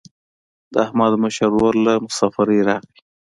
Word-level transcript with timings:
د 0.73 0.73
احمد 0.85 1.13
مشر 1.23 1.49
ورور 1.51 1.75
له 1.85 1.93
مسافرۍ 2.05 2.59
راغی. 2.67 2.99